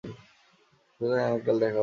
সুতরাং 0.03 1.19
আগামীকাল 1.21 1.55
দেখা 1.59 1.69
হবে। 1.69 1.79